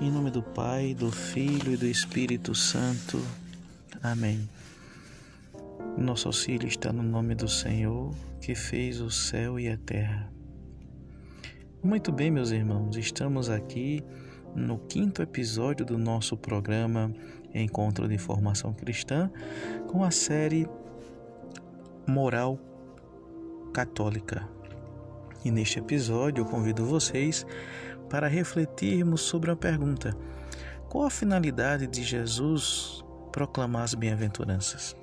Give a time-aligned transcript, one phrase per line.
[0.00, 3.20] Em nome do Pai, do Filho e do Espírito Santo.
[4.00, 4.48] Amém.
[5.96, 10.32] Nosso auxílio está no nome do Senhor, que fez o céu e a terra.
[11.82, 14.04] Muito bem, meus irmãos, estamos aqui
[14.54, 17.12] no quinto episódio do nosso programa
[17.52, 19.28] Encontro de Formação Cristã,
[19.88, 20.68] com a série
[22.06, 22.56] Moral
[23.72, 24.48] Católica.
[25.44, 27.44] E neste episódio eu convido vocês
[28.08, 30.16] para refletirmos sobre a pergunta:
[30.88, 34.96] qual a finalidade de Jesus proclamar as bem-aventuranças?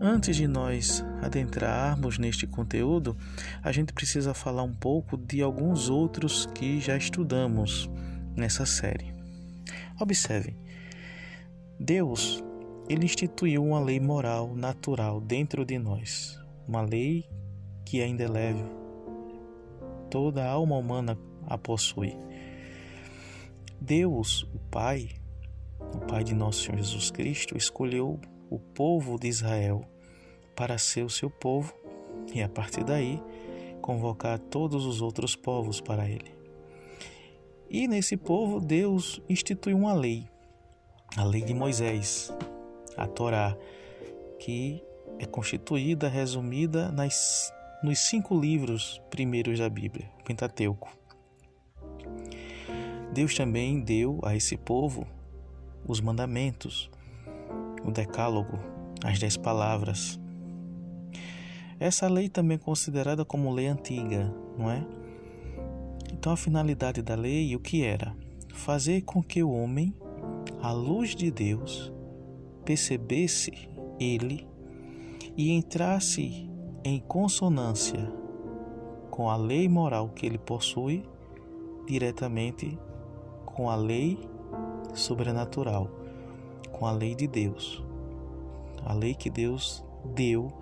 [0.00, 3.14] Antes de nós adentrarmos neste conteúdo,
[3.62, 7.90] a gente precisa falar um pouco de alguns outros que já estudamos
[8.34, 9.12] nessa série.
[10.00, 10.56] Observem,
[11.78, 12.42] Deus
[12.88, 17.28] ele instituiu uma lei moral natural dentro de nós, uma lei
[17.84, 18.64] que ainda eleve
[20.10, 22.16] toda a alma humana a possui.
[23.80, 25.08] Deus, o Pai,
[25.94, 28.20] o Pai de nosso Senhor Jesus Cristo, escolheu
[28.50, 29.84] o povo de Israel
[30.54, 31.74] para ser o seu povo
[32.34, 33.22] e a partir daí
[33.80, 36.34] convocar todos os outros povos para ele.
[37.70, 40.28] E nesse povo Deus instituiu uma lei,
[41.16, 42.32] a lei de Moisés,
[42.96, 43.56] a Torá,
[44.38, 44.82] que
[45.18, 50.99] é constituída, resumida nas, nos cinco livros primeiros da Bíblia, o Pentateuco.
[53.20, 55.06] Deus também deu a esse povo
[55.86, 56.90] os mandamentos,
[57.84, 58.58] o decálogo,
[59.04, 60.18] as dez palavras.
[61.78, 64.86] Essa lei também é considerada como lei antiga, não é?
[66.14, 68.16] Então a finalidade da lei, o que era?
[68.54, 69.94] Fazer com que o homem,
[70.62, 71.92] à luz de Deus,
[72.64, 73.68] percebesse
[74.00, 74.48] ele
[75.36, 76.50] e entrasse
[76.82, 78.10] em consonância
[79.10, 81.04] com a lei moral que ele possui
[81.86, 82.78] diretamente
[83.54, 84.18] com a lei
[84.94, 85.90] sobrenatural,
[86.72, 87.82] com a lei de Deus,
[88.84, 90.52] a lei que Deus deu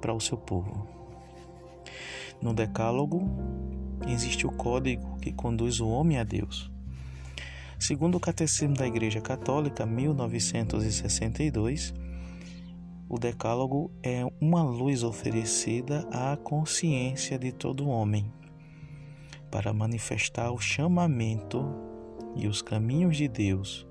[0.00, 0.86] para o seu povo.
[2.40, 3.28] No Decálogo
[4.06, 6.70] existe o código que conduz o homem a Deus.
[7.78, 11.92] Segundo o Catecismo da Igreja Católica, 1962,
[13.08, 18.32] o Decálogo é uma luz oferecida à consciência de todo homem
[19.50, 21.64] para manifestar o chamamento
[22.36, 23.86] e os caminhos de Deus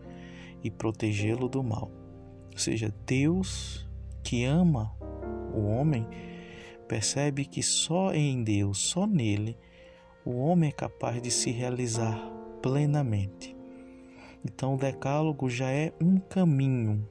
[0.64, 1.92] e protegê-lo do mal.
[2.52, 3.88] Ou seja, Deus
[4.24, 4.96] que ama
[5.54, 6.08] o homem
[6.88, 9.58] percebe que só em Deus, só nele,
[10.26, 12.20] o homem é capaz de se realizar
[12.62, 13.56] plenamente.
[14.44, 17.08] Então o decálogo já é um caminho,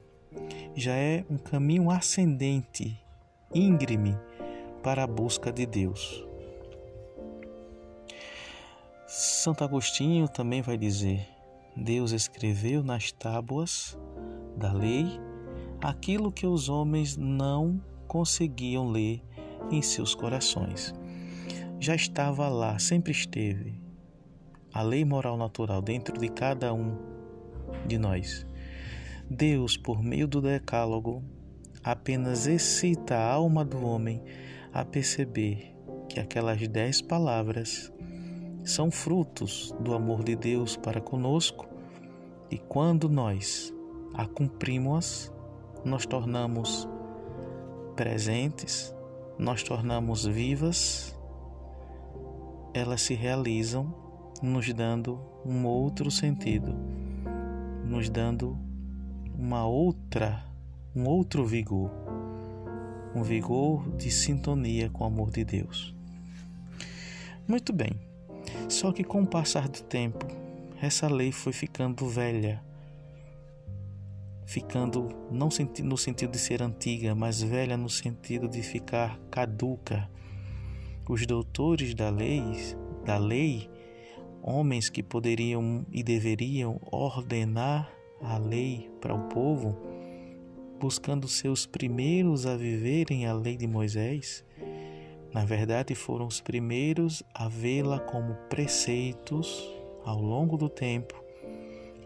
[0.75, 2.97] já é um caminho ascendente,
[3.53, 4.17] íngreme
[4.81, 6.25] para a busca de Deus.
[9.07, 11.27] Santo Agostinho também vai dizer:
[11.75, 13.97] Deus escreveu nas tábuas
[14.57, 15.19] da lei
[15.79, 19.21] aquilo que os homens não conseguiam ler
[19.69, 20.93] em seus corações.
[21.79, 23.79] Já estava lá, sempre esteve,
[24.73, 26.97] a lei moral natural dentro de cada um
[27.85, 28.45] de nós.
[29.29, 31.23] Deus, por meio do Decálogo,
[31.83, 34.23] apenas excita a alma do homem
[34.73, 35.75] a perceber
[36.09, 37.91] que aquelas dez palavras
[38.65, 41.67] são frutos do amor de Deus para conosco
[42.49, 43.73] e quando nós
[44.13, 45.31] a cumprimos,
[45.83, 46.87] nós tornamos
[47.95, 48.95] presentes,
[49.37, 51.15] nós tornamos vivas,
[52.73, 53.93] elas se realizam
[54.41, 56.75] nos dando um outro sentido,
[57.85, 58.57] nos dando
[59.37, 60.43] uma outra,
[60.95, 61.91] um outro vigor,
[63.13, 65.93] um vigor de sintonia com o amor de Deus.
[67.47, 68.14] Muito bem.
[68.67, 70.25] Só que com o passar do tempo,
[70.81, 72.63] essa lei foi ficando velha,
[74.45, 75.49] ficando não
[75.83, 80.09] no sentido de ser antiga, mas velha no sentido de ficar caduca.
[81.07, 82.43] Os doutores da lei,
[83.05, 83.69] da lei,
[84.41, 87.89] homens que poderiam e deveriam ordenar
[88.21, 89.77] a lei para o povo,
[90.79, 94.43] buscando seus primeiros a viverem a lei de Moisés,
[95.35, 99.69] na verdade, foram os primeiros a vê-la como preceitos
[100.05, 101.13] ao longo do tempo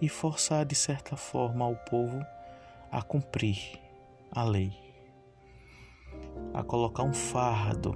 [0.02, 2.26] e forçar de certa forma ao povo
[2.92, 3.80] a cumprir
[4.31, 4.74] a lei,
[6.56, 7.96] a colocar um fardo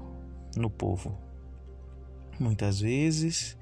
[0.55, 1.17] no povo.
[2.39, 3.57] Muitas vezes,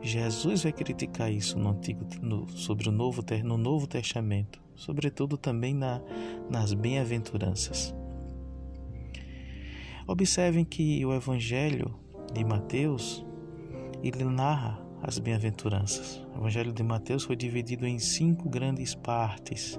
[0.00, 5.74] Jesus vai criticar isso no antigo, no, sobre o novo, no Novo Testamento, sobretudo também
[5.74, 6.00] na,
[6.48, 7.94] nas bem-aventuranças.
[10.06, 11.94] Observem que o Evangelho
[12.32, 13.24] de Mateus
[14.02, 16.24] ele narra as bem-aventuranças.
[16.34, 19.78] O Evangelho de Mateus foi dividido em cinco grandes partes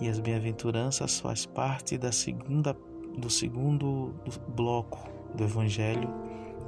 [0.00, 2.76] e as bem-aventuranças faz parte da segunda
[3.18, 4.14] do segundo
[4.48, 6.08] bloco do Evangelho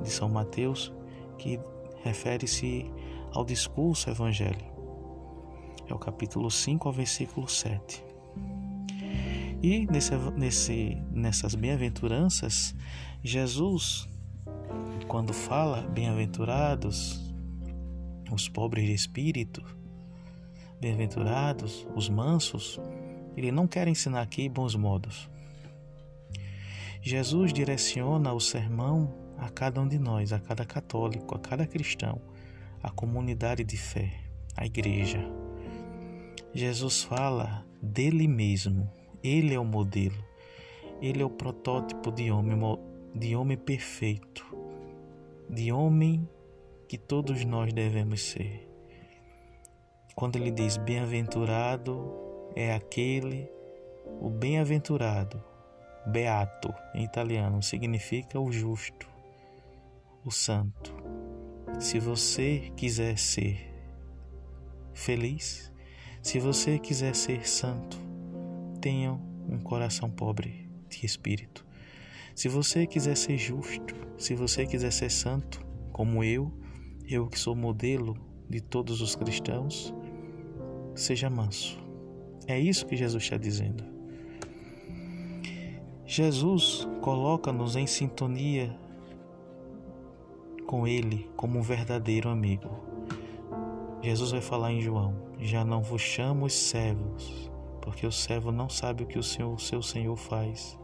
[0.03, 0.93] de São Mateus,
[1.39, 1.59] que
[2.03, 2.91] refere-se
[3.33, 4.73] ao discurso evangélico.
[5.89, 8.05] É o capítulo 5 ao versículo 7.
[9.63, 12.75] E nesse, nesse, nessas bem-aventuranças,
[13.23, 14.09] Jesus,
[15.07, 17.33] quando fala bem-aventurados
[18.33, 19.63] os pobres de espírito,
[20.81, 22.81] bem-aventurados os mansos,
[23.37, 25.31] ele não quer ensinar aqui bons modos.
[27.01, 32.21] Jesus direciona o sermão a cada um de nós, a cada católico, a cada cristão,
[32.83, 34.13] a comunidade de fé,
[34.57, 35.25] a igreja.
[36.53, 38.91] Jesus fala dele mesmo,
[39.23, 40.25] ele é o modelo,
[41.01, 42.59] ele é o protótipo de homem,
[43.15, 44.45] de homem perfeito,
[45.49, 46.29] de homem
[46.89, 48.69] que todos nós devemos ser.
[50.15, 52.13] Quando ele diz bem-aventurado,
[52.55, 53.49] é aquele,
[54.21, 55.43] o bem-aventurado,
[56.07, 59.09] beato em italiano, significa o justo,
[60.25, 60.95] o santo.
[61.81, 63.73] Se você quiser ser
[64.93, 65.73] feliz,
[66.21, 67.99] se você quiser ser santo,
[68.83, 69.13] tenha
[69.49, 71.65] um coração pobre de espírito.
[72.35, 76.53] Se você quiser ser justo, se você quiser ser santo, como eu,
[77.09, 78.17] eu que sou modelo
[78.51, 79.95] de todos os cristãos,
[80.97, 81.79] seja manso.
[82.49, 83.85] É isso que Jesus está dizendo.
[86.05, 88.77] Jesus coloca-nos em sintonia
[90.67, 92.69] com Ele como um verdadeiro amigo.
[94.03, 97.52] Jesus vai falar em João: Já não vos chamo os servos,
[97.83, 100.79] porque o servo não sabe o que o seu, o seu Senhor faz,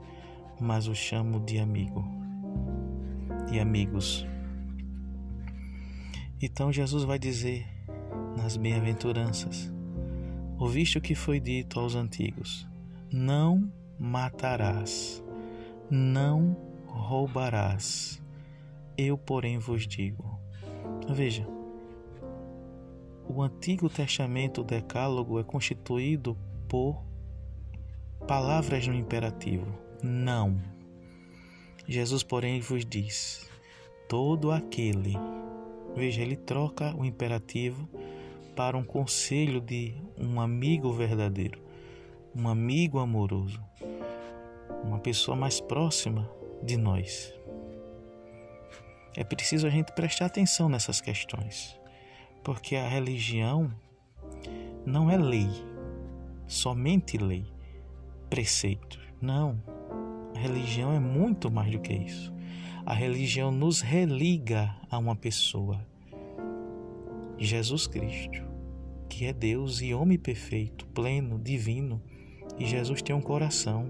[0.61, 2.05] mas o chamo de amigo
[3.51, 4.27] e amigos.
[6.43, 7.67] Então Jesus vai dizer
[8.37, 9.73] nas bem-aventuranças:
[10.59, 12.67] Ouviste o que foi dito aos antigos:
[13.13, 15.23] Não matarás,
[15.89, 16.57] não
[16.87, 18.21] roubarás.
[18.97, 20.37] Eu, porém, vos digo.
[21.09, 21.47] Veja,
[23.29, 26.37] o Antigo Testamento, o Decálogo, é constituído
[26.69, 27.03] por
[28.27, 29.67] palavras no imperativo:
[30.03, 30.61] não.
[31.87, 33.49] Jesus, porém, vos diz:
[34.09, 35.15] todo aquele.
[35.97, 37.89] Veja, ele troca o imperativo
[38.55, 41.61] para um conselho de um amigo verdadeiro,
[42.35, 43.63] um amigo amoroso,
[44.85, 46.29] uma pessoa mais próxima
[46.63, 47.33] de nós.
[49.17, 51.79] É preciso a gente prestar atenção nessas questões,
[52.45, 53.73] porque a religião
[54.85, 55.49] não é lei,
[56.49, 57.45] somente lei,
[58.29, 58.99] preceito.
[59.21, 59.63] Não.
[60.35, 62.35] A religião é muito mais do que isso.
[62.85, 65.87] A religião nos religa a uma pessoa,
[67.37, 68.43] Jesus Cristo,
[69.09, 72.03] que é Deus e homem perfeito, pleno, divino.
[72.59, 73.89] E Jesus tem um coração.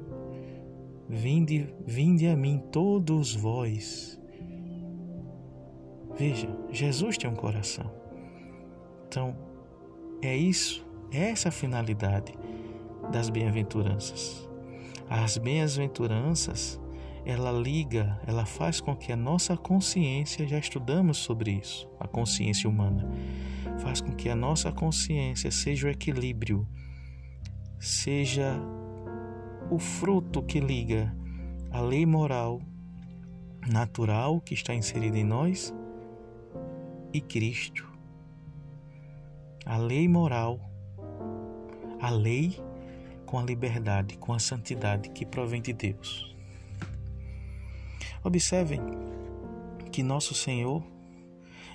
[1.09, 4.19] Vinde, vinde a mim todos vós
[6.19, 7.89] Veja, Jesus tem um coração.
[9.07, 9.37] Então,
[10.21, 12.35] é isso, é essa a finalidade
[13.11, 14.49] das bem-aventuranças.
[15.09, 16.81] As bem-aventuranças,
[17.25, 22.69] ela liga, ela faz com que a nossa consciência, já estudamos sobre isso, a consciência
[22.69, 23.09] humana,
[23.79, 26.67] faz com que a nossa consciência seja o equilíbrio,
[27.79, 28.61] seja
[29.71, 31.15] o fruto que liga
[31.71, 32.61] a lei moral
[33.69, 35.75] natural que está inserida em nós
[37.12, 37.87] e Cristo.
[39.65, 40.68] A lei moral,
[42.00, 42.59] a lei
[43.26, 46.35] com a liberdade, com a santidade que provém de Deus.
[48.25, 48.81] Observem
[49.93, 50.83] que nosso Senhor,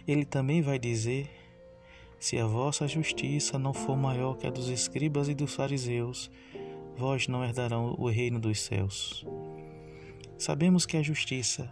[0.08, 1.30] ele também vai dizer:
[2.20, 6.30] se a vossa justiça não for maior que a dos escribas e dos fariseus,
[6.96, 9.26] vós não herdarão o reino dos céus.
[10.38, 11.72] Sabemos que a justiça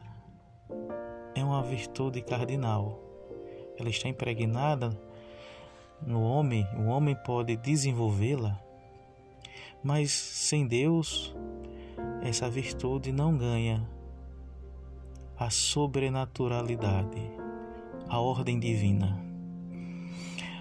[1.35, 3.11] é uma virtude cardinal
[3.81, 4.89] ela está impregnada
[6.05, 8.59] no homem, o homem pode desenvolvê-la,
[9.83, 11.35] mas sem Deus,
[12.21, 13.87] essa virtude não ganha
[15.37, 17.19] a sobrenaturalidade,
[18.07, 19.19] a ordem divina.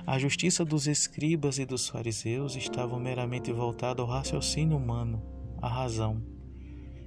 [0.06, 5.22] A justiça dos escribas e dos fariseus estava meramente voltada ao raciocínio humano,
[5.60, 6.22] à razão.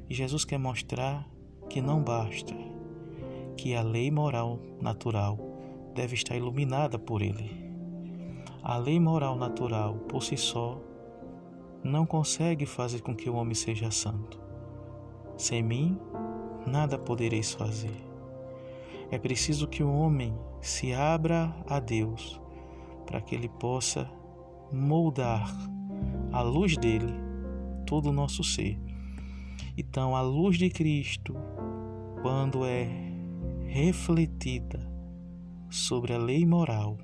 [0.10, 1.28] E Jesus quer mostrar
[1.70, 2.54] que não basta,
[3.58, 5.40] que a lei moral natural
[5.96, 7.63] deve estar iluminada por ele.
[8.66, 10.80] A lei moral natural, por si só,
[11.84, 14.40] não consegue fazer com que o homem seja santo.
[15.36, 16.00] Sem mim,
[16.66, 17.96] nada podereis fazer.
[19.12, 22.40] É preciso que o homem se abra a Deus
[23.06, 24.10] para que ele possa
[24.72, 25.54] moldar
[26.32, 27.14] a luz dele
[27.86, 28.80] todo o nosso ser.
[29.78, 31.36] Então, a luz de Cristo,
[32.22, 32.88] quando é
[33.68, 34.90] refletida
[35.70, 36.98] sobre a lei moral,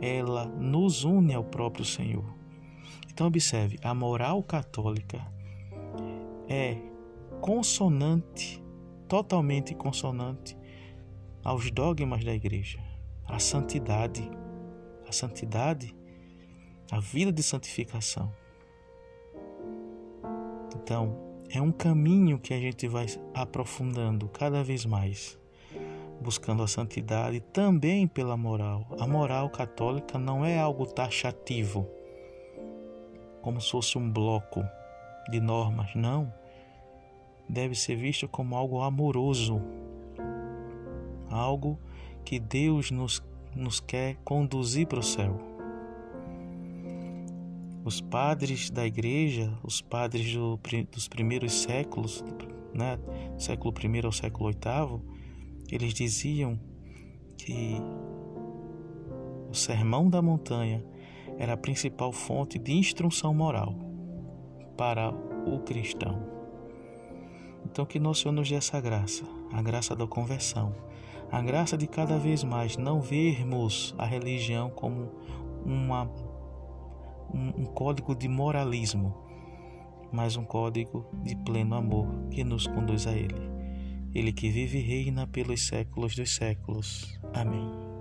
[0.00, 2.24] ela nos une ao próprio Senhor.
[3.10, 5.20] Então, observe: a moral católica
[6.48, 6.76] é
[7.40, 8.62] consonante,
[9.08, 10.56] totalmente consonante
[11.44, 12.78] aos dogmas da igreja,
[13.24, 14.28] à santidade,
[15.08, 15.94] a santidade,
[16.90, 18.32] a vida de santificação.
[20.74, 21.16] Então,
[21.50, 25.38] é um caminho que a gente vai aprofundando cada vez mais,
[26.20, 28.86] buscando a santidade também pela moral.
[28.98, 31.86] A moral católica não é algo taxativo,
[33.42, 34.64] como se fosse um bloco
[35.30, 36.32] de normas, não.
[37.48, 39.60] Deve ser visto como algo amoroso,
[41.30, 41.78] algo
[42.24, 43.22] que Deus nos,
[43.54, 45.38] nos quer conduzir para o céu.
[47.84, 50.58] Os padres da igreja, os padres do,
[50.90, 52.24] dos primeiros séculos,
[52.74, 52.98] né,
[53.38, 55.15] século I ao século VIII,
[55.74, 56.58] eles diziam
[57.36, 57.76] que
[59.50, 60.84] o Sermão da Montanha
[61.38, 63.74] era a principal fonte de instrução moral
[64.76, 66.36] para o cristão.
[67.64, 70.74] Então, que Nosso Senhor nos dê essa graça, a graça da conversão,
[71.30, 75.10] a graça de cada vez mais não vermos a religião como
[75.64, 76.08] uma
[77.34, 79.14] um, um código de moralismo,
[80.12, 83.55] mas um código de pleno amor que nos conduz a Ele.
[84.16, 87.20] Ele que vive e reina pelos séculos dos séculos.
[87.34, 87.95] Amém.